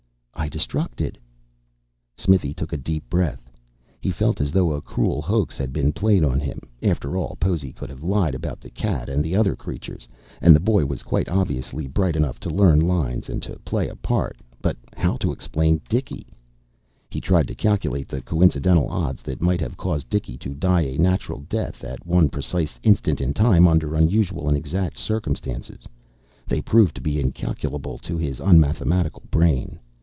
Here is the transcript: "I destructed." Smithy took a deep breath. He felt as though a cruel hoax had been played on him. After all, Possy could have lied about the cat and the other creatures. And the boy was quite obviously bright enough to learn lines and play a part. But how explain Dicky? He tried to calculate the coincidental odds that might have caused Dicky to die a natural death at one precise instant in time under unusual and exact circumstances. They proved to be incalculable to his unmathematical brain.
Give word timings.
"I 0.33 0.49
destructed." 0.49 1.19
Smithy 2.17 2.51
took 2.51 2.73
a 2.73 2.77
deep 2.77 3.07
breath. 3.11 3.51
He 3.99 4.09
felt 4.09 4.41
as 4.41 4.51
though 4.51 4.71
a 4.71 4.81
cruel 4.81 5.21
hoax 5.21 5.55
had 5.55 5.71
been 5.71 5.93
played 5.93 6.23
on 6.25 6.39
him. 6.39 6.61
After 6.81 7.15
all, 7.15 7.37
Possy 7.39 7.71
could 7.71 7.91
have 7.91 8.01
lied 8.01 8.33
about 8.33 8.59
the 8.59 8.71
cat 8.71 9.07
and 9.07 9.23
the 9.23 9.35
other 9.35 9.55
creatures. 9.55 10.07
And 10.41 10.55
the 10.55 10.59
boy 10.59 10.83
was 10.87 11.03
quite 11.03 11.29
obviously 11.29 11.85
bright 11.87 12.15
enough 12.15 12.39
to 12.39 12.49
learn 12.49 12.79
lines 12.81 13.29
and 13.29 13.47
play 13.63 13.87
a 13.87 13.95
part. 13.95 14.37
But 14.63 14.77
how 14.97 15.15
explain 15.21 15.79
Dicky? 15.87 16.25
He 17.11 17.21
tried 17.21 17.47
to 17.47 17.55
calculate 17.55 18.07
the 18.07 18.23
coincidental 18.23 18.89
odds 18.89 19.21
that 19.21 19.43
might 19.43 19.61
have 19.61 19.77
caused 19.77 20.09
Dicky 20.09 20.37
to 20.39 20.55
die 20.55 20.81
a 20.81 20.97
natural 20.97 21.41
death 21.49 21.83
at 21.83 22.03
one 22.07 22.29
precise 22.29 22.79
instant 22.81 23.21
in 23.21 23.33
time 23.35 23.67
under 23.67 23.95
unusual 23.95 24.47
and 24.49 24.57
exact 24.57 24.97
circumstances. 24.97 25.87
They 26.47 26.61
proved 26.61 26.95
to 26.95 27.01
be 27.01 27.21
incalculable 27.21 27.99
to 27.99 28.17
his 28.17 28.39
unmathematical 28.39 29.23
brain. 29.29 29.79